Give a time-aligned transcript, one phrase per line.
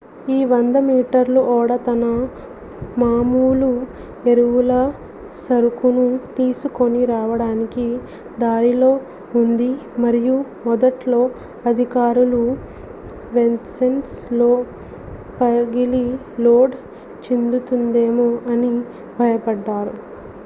[0.27, 2.05] ఈ 100 మీటర్ల ఓడ తన
[2.97, 3.69] మాములు
[4.25, 4.71] ఎరువుల
[5.41, 6.05] సరుకును
[6.37, 7.85] తీసుకొని రావడానికి
[8.39, 8.89] దారిలో
[9.33, 9.69] ఉంది
[10.03, 10.37] మరియు
[10.65, 11.21] మొదట్లో
[11.65, 12.41] అధికారులు
[13.35, 14.01] వెస్సెల్
[15.39, 16.05] పగిలి
[16.45, 16.75] లోడ్
[17.23, 18.73] చిందుతుందేమో అని
[19.19, 19.95] భయపడ్డారు